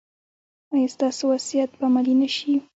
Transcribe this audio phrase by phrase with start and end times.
[0.73, 2.51] ایا ستاسو وصیت به عملي نه شي؟